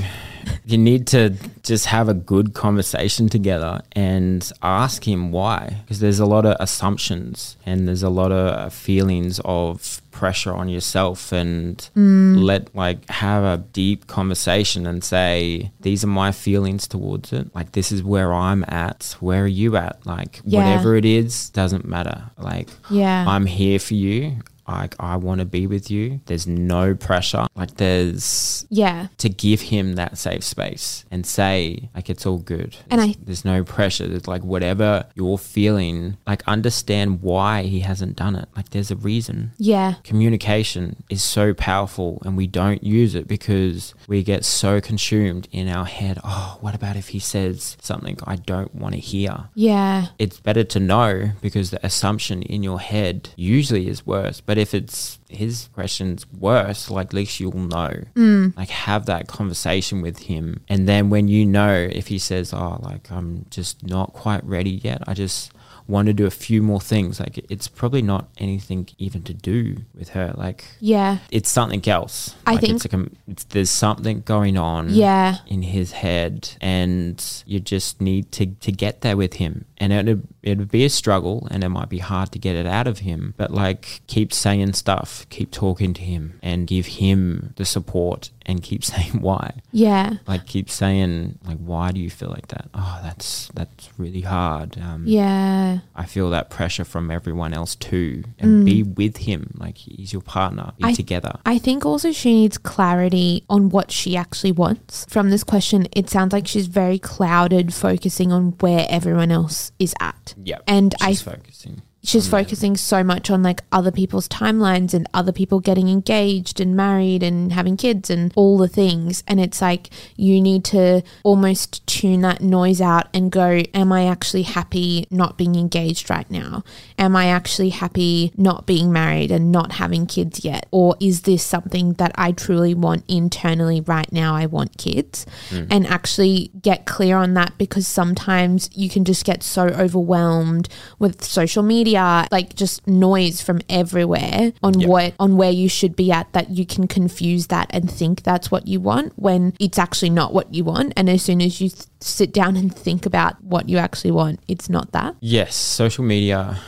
you 0.64 0.78
need 0.78 1.06
to 1.08 1.34
just 1.62 1.86
have 1.86 2.08
a 2.08 2.14
good 2.14 2.54
conversation 2.54 3.28
together 3.28 3.82
and 3.92 4.50
ask 4.62 5.06
him 5.06 5.32
why. 5.32 5.78
Because 5.82 6.00
there's 6.00 6.18
a 6.20 6.26
lot 6.26 6.44
of 6.46 6.56
assumptions 6.60 7.56
and 7.66 7.86
there's 7.86 8.02
a 8.02 8.08
lot 8.10 8.32
of 8.32 8.72
feelings 8.72 9.40
of 9.44 10.00
pressure 10.10 10.52
on 10.52 10.68
yourself 10.68 11.32
and 11.32 11.88
mm. 11.96 12.42
let 12.42 12.74
like 12.76 13.08
have 13.08 13.42
a 13.44 13.56
deep 13.72 14.06
conversation 14.06 14.86
and 14.86 15.02
say 15.02 15.70
these 15.80 16.04
are 16.04 16.08
my 16.08 16.30
feelings 16.30 16.86
towards 16.86 17.32
it 17.32 17.52
like 17.54 17.72
this 17.72 17.90
is 17.90 18.02
where 18.02 18.34
i'm 18.34 18.62
at 18.68 19.16
where 19.20 19.44
are 19.44 19.46
you 19.46 19.74
at 19.74 20.04
like 20.04 20.42
Yeah. 20.44 20.58
whatever 20.58 20.96
it 20.96 21.06
is 21.06 21.48
doesn't 21.50 21.86
matter 21.86 22.24
like 22.38 22.68
Yeah. 22.90 23.24
I'm 23.26 23.46
here 23.46 23.78
for 23.78 23.94
you. 23.94 24.36
Like 24.72 24.94
I 25.00 25.16
want 25.16 25.38
to 25.40 25.44
be 25.44 25.66
with 25.66 25.90
you. 25.90 26.20
There's 26.26 26.46
no 26.46 26.94
pressure. 26.94 27.46
Like 27.54 27.76
there's 27.76 28.66
yeah. 28.70 29.08
to 29.18 29.28
give 29.28 29.60
him 29.60 29.94
that 29.94 30.18
safe 30.18 30.44
space 30.44 31.04
and 31.10 31.24
say 31.26 31.88
like 31.94 32.08
it's 32.10 32.26
all 32.26 32.38
good. 32.38 32.76
And 32.90 33.00
There's- 33.00 33.16
I- 33.16 33.22
there's 33.24 33.44
no 33.44 33.62
pressure. 33.64 34.08
There's 34.08 34.26
like 34.28 34.42
whatever 34.42 35.06
you're 35.14 35.38
feeling. 35.38 36.16
Like 36.26 36.42
understand 36.46 37.22
why 37.22 37.62
he 37.64 37.80
hasn't 37.80 38.16
done 38.16 38.36
it. 38.36 38.48
Like 38.56 38.70
there's 38.70 38.90
a 38.90 38.96
reason. 38.96 39.52
Yeah. 39.58 39.94
Communication 40.04 41.02
is 41.10 41.22
so 41.22 41.52
powerful 41.52 42.22
and 42.24 42.36
we 42.36 42.46
don't 42.46 42.82
use 42.82 43.14
it 43.14 43.28
because 43.28 43.94
we 44.08 44.22
get 44.22 44.44
so 44.44 44.80
consumed 44.80 45.48
in 45.52 45.68
our 45.68 45.84
head. 45.84 46.18
Oh, 46.24 46.58
what 46.60 46.74
about 46.74 46.96
if 46.96 47.08
he 47.08 47.18
says 47.18 47.76
something 47.80 48.18
I 48.24 48.36
don't 48.36 48.74
want 48.74 48.94
to 48.94 49.00
hear? 49.00 49.48
Yeah. 49.54 50.06
it's 50.18 50.40
better 50.40 50.64
to 50.64 50.80
know 50.80 51.32
because 51.40 51.70
the 51.70 51.84
assumption 51.84 52.42
in 52.42 52.62
your 52.62 52.80
head 52.80 53.30
usually 53.36 53.88
is 53.88 54.06
worse. 54.06 54.40
But 54.40 54.58
if 54.62 54.74
it's 54.74 55.18
his 55.28 55.68
question's 55.74 56.24
worse, 56.32 56.88
like 56.88 57.08
at 57.08 57.12
least 57.12 57.40
you'll 57.40 57.52
know. 57.52 58.04
Mm. 58.14 58.56
Like 58.56 58.70
have 58.70 59.06
that 59.06 59.26
conversation 59.26 60.00
with 60.02 60.20
him. 60.20 60.62
And 60.68 60.88
then 60.88 61.10
when 61.10 61.26
you 61.26 61.44
know 61.44 61.88
if 61.90 62.06
he 62.06 62.18
says, 62.18 62.54
Oh, 62.54 62.78
like 62.80 63.10
I'm 63.10 63.44
just 63.50 63.84
not 63.84 64.12
quite 64.12 64.44
ready 64.44 64.70
yet, 64.70 65.02
I 65.08 65.14
just 65.14 65.52
want 65.88 66.06
to 66.06 66.12
do 66.12 66.26
a 66.26 66.30
few 66.30 66.62
more 66.62 66.80
things. 66.80 67.20
Like 67.20 67.38
it's 67.50 67.68
probably 67.68 68.02
not 68.02 68.28
anything 68.38 68.88
even 68.98 69.22
to 69.24 69.34
do 69.34 69.76
with 69.94 70.10
her. 70.10 70.32
Like 70.36 70.64
Yeah. 70.80 71.18
it's 71.30 71.50
something 71.50 71.86
else. 71.88 72.34
I 72.46 72.52
like 72.52 72.60
think- 72.60 72.74
it's, 72.76 72.84
like 72.92 73.00
a, 73.02 73.10
it's 73.28 73.44
there's 73.44 73.70
something 73.70 74.22
going 74.24 74.56
on 74.56 74.90
Yeah. 74.90 75.38
in 75.46 75.62
his 75.62 75.92
head 75.92 76.50
and 76.60 77.22
you 77.46 77.60
just 77.60 78.00
need 78.00 78.32
to, 78.32 78.46
to 78.46 78.72
get 78.72 79.00
there 79.02 79.16
with 79.16 79.34
him 79.34 79.64
and 79.78 79.92
it 79.92 80.18
it 80.42 80.58
would 80.58 80.70
be 80.70 80.84
a 80.84 80.88
struggle 80.90 81.46
and 81.50 81.62
it 81.64 81.68
might 81.68 81.88
be 81.88 81.98
hard 81.98 82.32
to 82.32 82.38
get 82.38 82.56
it 82.56 82.66
out 82.66 82.86
of 82.86 83.00
him 83.00 83.34
but 83.36 83.50
like 83.52 84.00
keep 84.06 84.32
saying 84.32 84.72
stuff 84.72 85.26
keep 85.30 85.50
talking 85.50 85.92
to 85.94 86.02
him 86.02 86.38
and 86.42 86.66
give 86.66 86.86
him 86.86 87.52
the 87.56 87.64
support 87.64 88.30
and 88.46 88.62
keep 88.62 88.84
saying 88.92 89.20
why 89.20 89.54
Yeah. 89.72 90.14
like 90.26 90.46
keep 90.46 90.68
saying 90.70 91.38
like 91.46 91.58
why 91.58 91.92
do 91.92 92.00
you 92.00 92.10
feel 92.10 92.30
like 92.30 92.48
that 92.48 92.68
oh 92.74 93.00
that's 93.02 93.48
that's 93.54 93.90
really 93.98 94.22
hard 94.22 94.78
um 94.80 95.04
Yeah. 95.06 95.78
I 95.94 96.06
feel 96.06 96.30
that 96.30 96.50
pressure 96.50 96.84
from 96.84 97.10
everyone 97.10 97.52
else 97.54 97.74
too 97.76 98.24
and 98.38 98.64
be 98.64 98.82
with 98.82 99.18
him 99.18 99.54
like 99.58 99.76
he's 99.78 100.12
your 100.12 100.22
partner 100.22 100.72
be 100.76 100.84
Mm. 100.84 100.88
I- 100.88 100.92
together 100.94 101.38
I 101.46 101.58
think 101.58 101.84
also 101.86 102.12
she 102.12 102.32
needs 102.34 102.58
clarity 102.58 103.44
on 103.48 103.68
what 103.70 103.90
she 103.90 104.16
actually 104.16 104.52
wants. 104.52 105.06
From 105.08 105.30
this 105.30 105.44
question, 105.44 105.86
it 105.92 106.08
sounds 106.10 106.32
like 106.32 106.46
she's 106.46 106.66
very 106.66 106.98
clouded, 106.98 107.72
focusing 107.74 108.32
on 108.32 108.52
where 108.60 108.86
everyone 108.88 109.30
else 109.30 109.72
is 109.78 109.94
at. 110.00 110.34
yeah 110.42 110.58
And 110.66 110.94
I 111.00 111.14
focusing 111.14 111.82
she's 112.04 112.26
mm. 112.26 112.30
focusing 112.30 112.76
so 112.76 113.04
much 113.04 113.30
on 113.30 113.42
like 113.42 113.62
other 113.70 113.92
people's 113.92 114.28
timelines 114.28 114.92
and 114.92 115.08
other 115.14 115.32
people 115.32 115.60
getting 115.60 115.88
engaged 115.88 116.60
and 116.60 116.76
married 116.76 117.22
and 117.22 117.52
having 117.52 117.76
kids 117.76 118.10
and 118.10 118.32
all 118.34 118.58
the 118.58 118.68
things. 118.68 119.22
And 119.28 119.40
it's 119.40 119.62
like 119.62 119.90
you 120.16 120.40
need 120.40 120.64
to 120.66 121.02
almost 121.22 121.86
tune 121.86 122.22
that 122.22 122.40
noise 122.40 122.80
out 122.80 123.08
and 123.14 123.30
go 123.30 123.62
am 123.74 123.92
i 123.92 124.06
actually 124.06 124.42
happy 124.42 125.06
not 125.10 125.38
being 125.38 125.54
engaged 125.54 126.10
right 126.10 126.30
now? 126.30 126.64
Am 126.98 127.14
i 127.14 127.26
actually 127.26 127.70
happy 127.70 128.32
not 128.36 128.66
being 128.66 128.92
married 128.92 129.30
and 129.30 129.52
not 129.52 129.72
having 129.72 130.06
kids 130.06 130.44
yet? 130.44 130.66
Or 130.70 130.96
is 131.00 131.22
this 131.22 131.44
something 131.44 131.94
that 131.94 132.12
i 132.16 132.32
truly 132.32 132.74
want 132.74 133.04
internally 133.08 133.80
right 133.80 134.10
now? 134.12 134.34
I 134.34 134.46
want 134.46 134.78
kids. 134.78 135.24
Mm. 135.50 135.68
And 135.70 135.86
actually 135.86 136.50
get 136.60 136.86
clear 136.86 137.16
on 137.16 137.34
that 137.34 137.56
because 137.58 137.86
sometimes 137.86 138.68
you 138.74 138.88
can 138.88 139.04
just 139.04 139.24
get 139.24 139.42
so 139.42 139.66
overwhelmed 139.66 140.68
with 140.98 141.22
social 141.22 141.62
media 141.62 141.91
like 141.92 142.54
just 142.54 142.86
noise 142.86 143.40
from 143.42 143.60
everywhere 143.68 144.52
on 144.62 144.80
Yep. 144.80 144.88
what 144.88 145.14
on 145.18 145.36
where 145.36 145.50
you 145.50 145.68
should 145.68 145.94
be 145.96 146.10
at 146.12 146.32
that 146.32 146.50
you 146.50 146.64
can 146.66 146.86
confuse 146.88 147.48
that 147.48 147.66
and 147.70 147.90
think 147.90 148.22
that's 148.22 148.50
what 148.50 148.66
you 148.66 148.80
want 148.80 149.12
when 149.16 149.52
it's 149.60 149.78
actually 149.78 150.10
not 150.10 150.32
what 150.32 150.52
you 150.54 150.64
want 150.64 150.92
and 150.96 151.08
as 151.10 151.22
soon 151.22 151.40
as 151.42 151.60
you 151.60 151.68
th- 151.68 151.84
sit 152.00 152.32
down 152.32 152.56
and 152.56 152.74
think 152.74 153.04
about 153.06 153.42
what 153.44 153.68
you 153.68 153.78
actually 153.78 154.10
want 154.10 154.40
it's 154.48 154.68
not 154.68 154.92
that 154.92 155.14
Yes, 155.20 155.54
social 155.54 156.04
media, 156.04 156.58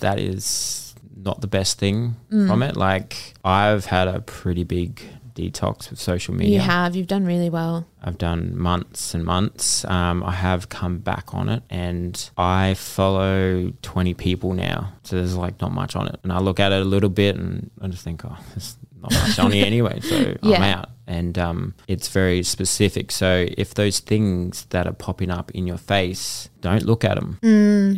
that 0.00 0.18
is 0.18 0.94
not 1.16 1.40
the 1.40 1.46
best 1.46 1.78
thing 1.78 2.16
Mm. 2.32 2.48
from 2.48 2.62
it. 2.62 2.76
Like, 2.76 3.34
I've 3.44 3.84
had 3.86 4.08
a 4.08 4.20
pretty 4.20 4.64
big 4.64 5.00
detox 5.34 5.90
with 5.90 6.00
social 6.00 6.34
media. 6.34 6.54
you 6.54 6.60
have 6.60 6.94
you've 6.96 7.06
done 7.06 7.24
really 7.24 7.50
well 7.50 7.86
I've 8.04 8.18
done 8.18 8.58
months 8.58 9.14
and 9.14 9.24
months. 9.24 9.84
Um, 9.84 10.24
I 10.24 10.32
have 10.32 10.68
come 10.68 10.98
back 10.98 11.34
on 11.34 11.48
it 11.48 11.62
and 11.70 12.30
I 12.36 12.74
follow 12.74 13.72
20 13.82 14.14
people 14.14 14.54
now. 14.54 14.92
So 15.04 15.16
there's 15.16 15.36
like 15.36 15.60
not 15.60 15.72
much 15.72 15.94
on 15.94 16.08
it. 16.08 16.18
And 16.22 16.32
I 16.32 16.40
look 16.40 16.58
at 16.58 16.72
it 16.72 16.82
a 16.82 16.84
little 16.84 17.08
bit 17.10 17.36
and 17.36 17.70
I 17.80 17.88
just 17.88 18.02
think, 18.02 18.24
oh, 18.24 18.36
there's 18.50 18.76
not 19.00 19.12
much 19.12 19.38
on 19.38 19.52
here 19.52 19.64
anyway. 19.66 20.00
So 20.00 20.34
I'm 20.42 20.62
out. 20.62 20.88
And 21.06 21.38
um, 21.38 21.74
it's 21.86 22.08
very 22.08 22.42
specific. 22.42 23.12
So 23.12 23.46
if 23.56 23.74
those 23.74 24.00
things 24.00 24.64
that 24.70 24.86
are 24.86 24.92
popping 24.92 25.30
up 25.30 25.50
in 25.52 25.66
your 25.66 25.78
face, 25.78 26.48
don't 26.60 26.84
look 26.84 27.04
at 27.04 27.14
them. 27.14 27.38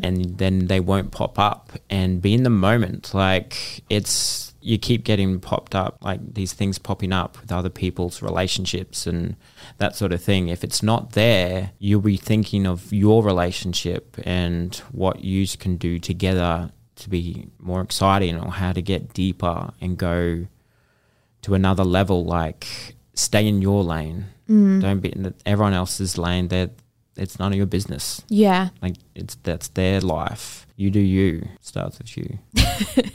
And 0.03 0.37
then 0.37 0.67
they 0.67 0.81
won't 0.81 1.13
pop 1.13 1.39
up 1.39 1.73
and 1.89 2.21
be 2.21 2.35
in 2.35 2.43
the 2.43 2.51
moment. 2.51 3.15
Like 3.15 3.83
it's, 3.89 4.54
you 4.65 4.79
keep 4.79 5.05
getting 5.05 5.41
popped 5.41 5.75
up, 5.75 5.99
like 6.01 6.21
these 6.35 6.55
things 6.55 6.79
popping 6.79 7.13
up 7.13 7.39
with 7.43 7.53
other 7.53 7.69
people's 7.69 8.23
relationships 8.23 9.07
and 9.07 9.37
that 9.77 9.95
sort 9.95 10.11
of 10.11 10.23
thing. 10.23 10.49
If 10.49 10.65
it's 10.65 10.83
not 10.83 11.13
there, 11.13 11.73
you'll 11.79 12.01
be 12.01 12.17
thinking 12.17 12.67
of 12.67 12.91
your 12.91 13.23
relationship 13.23 14.17
and 14.25 14.75
what 14.91 15.23
you 15.23 15.47
can 15.59 15.77
do 15.77 15.99
together 15.99 16.71
to 16.97 17.11
be 17.11 17.49
more 17.59 17.83
exciting 17.83 18.39
or 18.41 18.53
how 18.53 18.73
to 18.73 18.81
get 18.81 19.13
deeper 19.13 19.71
and 19.83 19.99
go 19.99 20.47
to 21.43 21.55
another 21.55 21.85
level. 21.85 22.25
Like 22.25 22.67
stay 23.13 23.47
in 23.47 23.61
your 23.61 23.85
lane. 23.85 24.25
Mm. 24.49 24.81
Don't 24.81 25.01
be 25.01 25.11
in 25.11 25.25
the, 25.25 25.35
everyone 25.45 25.75
else's 25.75 26.17
lane. 26.17 26.49
That 26.49 26.71
it's 27.17 27.39
none 27.39 27.53
of 27.53 27.57
your 27.57 27.67
business. 27.67 28.23
yeah 28.29 28.69
Like 28.83 28.97
it's 29.15 29.37
that's 29.43 29.69
their 29.69 30.01
life. 30.01 30.67
You 30.77 30.91
do 30.91 31.01
you. 31.01 31.49
Starts 31.61 31.99
with 31.99 32.17
you. 32.17 32.39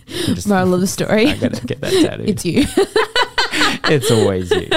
Just- 0.08 0.48
moral 0.48 0.74
of 0.74 0.82
the 0.82 0.88
story 0.88 1.28
I 1.32 1.36
gotta 1.38 1.66
get 1.66 1.82
that 1.82 1.92
tattooed. 1.92 2.30
it's 2.30 2.46
you 2.46 2.64
it's 3.94 4.10
always 4.12 4.52
you. 4.52 4.70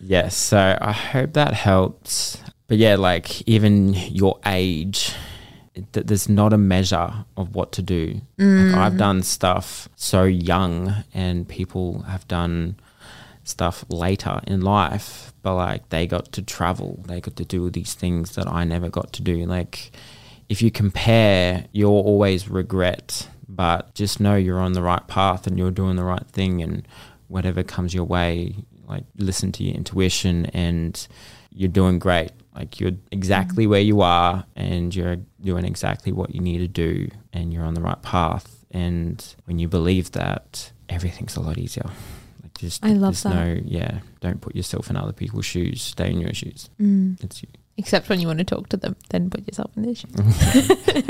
yes. 0.00 0.36
So 0.36 0.76
I 0.80 0.92
hope 0.92 1.32
that 1.34 1.54
helps. 1.54 2.42
But 2.68 2.78
yeah, 2.78 2.96
like 2.96 3.42
even 3.48 3.94
your 3.94 4.38
age, 4.44 5.14
th- 5.92 6.06
there's 6.06 6.28
not 6.28 6.52
a 6.52 6.58
measure 6.58 7.24
of 7.36 7.54
what 7.54 7.72
to 7.72 7.82
do. 7.82 8.20
Like 8.38 8.74
I've 8.74 8.94
mm. 8.94 8.98
done 8.98 9.22
stuff 9.22 9.88
so 9.96 10.24
young, 10.24 11.04
and 11.14 11.46
people 11.48 12.02
have 12.02 12.26
done 12.28 12.76
stuff 13.48 13.84
later 13.88 14.40
in 14.46 14.60
life, 14.60 15.32
but 15.42 15.54
like 15.54 15.88
they 15.88 16.06
got 16.06 16.32
to 16.32 16.42
travel, 16.42 17.02
they 17.06 17.20
got 17.20 17.36
to 17.36 17.44
do 17.44 17.70
these 17.70 17.94
things 17.94 18.34
that 18.34 18.46
I 18.46 18.64
never 18.64 18.88
got 18.88 19.12
to 19.14 19.22
do. 19.22 19.46
Like 19.46 19.92
if 20.48 20.62
you 20.62 20.70
compare, 20.70 21.66
you'll 21.72 21.92
always 21.92 22.48
regret, 22.48 23.28
but 23.48 23.94
just 23.94 24.20
know 24.20 24.36
you're 24.36 24.60
on 24.60 24.72
the 24.72 24.82
right 24.82 25.06
path 25.06 25.46
and 25.46 25.58
you're 25.58 25.70
doing 25.70 25.96
the 25.96 26.04
right 26.04 26.26
thing 26.28 26.62
and 26.62 26.86
whatever 27.28 27.62
comes 27.62 27.94
your 27.94 28.04
way, 28.04 28.56
like 28.86 29.04
listen 29.16 29.52
to 29.52 29.64
your 29.64 29.74
intuition 29.74 30.46
and 30.46 31.08
you're 31.50 31.68
doing 31.68 31.98
great. 31.98 32.30
Like 32.54 32.80
you're 32.80 32.92
exactly 33.10 33.64
mm-hmm. 33.64 33.70
where 33.70 33.80
you 33.80 34.00
are 34.00 34.44
and 34.54 34.94
you're 34.94 35.16
doing 35.40 35.64
exactly 35.64 36.12
what 36.12 36.34
you 36.34 36.40
need 36.40 36.58
to 36.58 36.68
do 36.68 37.08
and 37.32 37.52
you're 37.52 37.64
on 37.64 37.74
the 37.74 37.80
right 37.80 38.00
path. 38.02 38.64
And 38.70 39.24
when 39.44 39.58
you 39.58 39.68
believe 39.68 40.12
that, 40.12 40.72
everything's 40.88 41.36
a 41.36 41.40
lot 41.40 41.58
easier. 41.58 41.90
Like 42.56 42.60
just 42.60 42.84
I 42.84 42.92
love 42.92 43.22
there's 43.22 43.24
that. 43.24 43.34
no 43.34 43.60
yeah, 43.64 44.00
don't 44.20 44.40
put 44.40 44.56
yourself 44.56 44.88
in 44.90 44.96
other 44.96 45.12
people's 45.12 45.46
shoes. 45.46 45.82
Stay 45.82 46.10
in 46.10 46.20
your 46.20 46.32
shoes. 46.32 46.70
Mm. 46.80 47.22
It's 47.22 47.42
you 47.42 47.48
Except 47.78 48.08
when 48.08 48.20
you 48.20 48.26
want 48.26 48.38
to 48.38 48.44
talk 48.44 48.70
to 48.70 48.78
them, 48.78 48.96
then 49.10 49.28
put 49.28 49.46
yourself 49.46 49.70
in 49.76 49.82
their 49.82 49.94
shoes. 49.94 50.10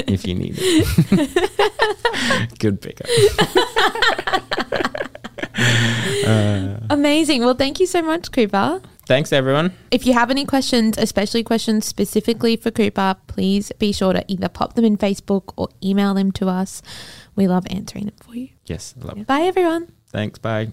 if 0.08 0.26
you 0.26 0.34
need 0.34 0.56
it. 0.58 2.52
Good 2.58 2.80
pickup. 2.80 3.06
Uh, 6.26 6.78
Amazing. 6.90 7.44
Well, 7.44 7.54
thank 7.54 7.78
you 7.80 7.86
so 7.86 8.02
much, 8.02 8.30
Coopa. 8.32 8.82
thanks 9.06 9.32
everyone. 9.32 9.72
If 9.90 10.06
you 10.06 10.12
have 10.12 10.30
any 10.30 10.44
questions, 10.44 10.98
especially 10.98 11.44
questions 11.44 11.86
specifically 11.86 12.56
for 12.56 12.70
Coopa, 12.70 13.16
please 13.28 13.70
be 13.78 13.92
sure 13.92 14.12
to 14.12 14.24
either 14.28 14.48
pop 14.48 14.74
them 14.74 14.84
in 14.84 14.96
Facebook 14.96 15.52
or 15.56 15.68
email 15.82 16.14
them 16.14 16.32
to 16.32 16.48
us. 16.48 16.82
We 17.36 17.46
love 17.46 17.64
answering 17.70 18.06
them 18.06 18.16
for 18.22 18.34
you. 18.34 18.48
Yes, 18.66 18.94
I 19.00 19.04
love 19.04 19.18
it. 19.18 19.26
Bye, 19.26 19.42
everyone. 19.42 19.92
Thanks. 20.10 20.38
Bye. 20.38 20.72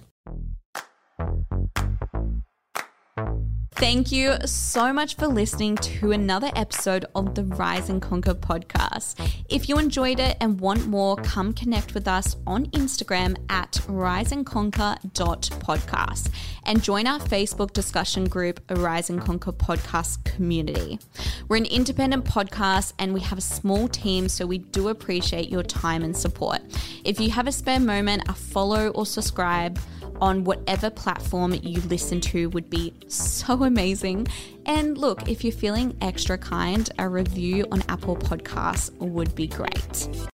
Thank 3.75 4.11
you 4.13 4.37
so 4.45 4.93
much 4.93 5.15
for 5.15 5.27
listening 5.27 5.75
to 5.75 6.13
another 6.13 6.49
episode 6.55 7.03
of 7.15 7.35
the 7.35 7.43
Rise 7.43 7.89
and 7.89 8.01
Conquer 8.01 8.33
podcast. 8.33 9.43
If 9.49 9.67
you 9.67 9.77
enjoyed 9.77 10.21
it 10.21 10.37
and 10.39 10.61
want 10.61 10.87
more, 10.87 11.17
come 11.17 11.51
connect 11.53 11.93
with 11.93 12.07
us 12.07 12.37
on 12.47 12.67
Instagram 12.67 13.35
at 13.49 13.73
riseandconquer.podcast 13.87 16.29
and 16.65 16.81
join 16.81 17.07
our 17.07 17.19
Facebook 17.19 17.73
discussion 17.73 18.29
group, 18.29 18.61
Rise 18.69 19.09
and 19.09 19.19
Conquer 19.19 19.51
podcast 19.51 20.23
community. 20.23 20.97
We're 21.49 21.57
an 21.57 21.65
independent 21.65 22.23
podcast 22.23 22.93
and 22.99 23.13
we 23.13 23.19
have 23.19 23.37
a 23.37 23.41
small 23.41 23.89
team, 23.89 24.29
so 24.29 24.45
we 24.45 24.59
do 24.59 24.87
appreciate 24.87 25.49
your 25.49 25.63
time 25.63 26.03
and 26.03 26.15
support. 26.15 26.61
If 27.03 27.19
you 27.19 27.31
have 27.31 27.47
a 27.47 27.51
spare 27.51 27.81
moment, 27.81 28.29
a 28.29 28.33
follow 28.33 28.87
or 28.89 29.05
subscribe 29.05 29.77
on 30.23 30.45
whatever 30.45 30.89
platform 30.89 31.53
you 31.63 31.81
listen 31.81 32.21
to 32.21 32.47
would 32.51 32.69
be 32.69 32.93
so 33.09 33.63
amazing. 33.63 34.25
And 34.65 34.97
look, 34.97 35.27
if 35.27 35.43
you're 35.43 35.51
feeling 35.51 35.97
extra 35.99 36.37
kind, 36.37 36.89
a 36.97 37.09
review 37.09 37.65
on 37.73 37.83
Apple 37.89 38.15
Podcasts 38.15 38.89
would 38.99 39.35
be 39.35 39.47
great. 39.47 40.29